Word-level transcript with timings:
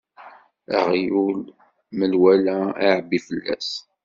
Aɣyul, 0.77 1.39
menwala 1.97 2.57
iɛebbi 2.87 3.19
fell-as. 3.27 3.69